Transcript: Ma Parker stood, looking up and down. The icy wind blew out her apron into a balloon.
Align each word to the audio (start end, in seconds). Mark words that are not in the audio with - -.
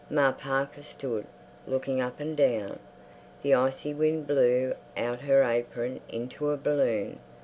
Ma 0.09 0.31
Parker 0.31 0.81
stood, 0.81 1.27
looking 1.67 2.01
up 2.01 2.19
and 2.19 2.35
down. 2.35 2.79
The 3.43 3.53
icy 3.53 3.93
wind 3.93 4.25
blew 4.25 4.73
out 4.97 5.19
her 5.21 5.43
apron 5.43 6.01
into 6.09 6.49
a 6.49 6.57
balloon. 6.57 7.19